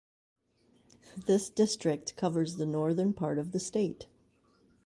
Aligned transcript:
This 1.27 1.51
district 1.51 2.15
covers 2.17 2.55
the 2.55 2.65
northern 2.65 3.13
part 3.13 3.37
of 3.37 3.51
the 3.51 3.59
state. 3.59 4.07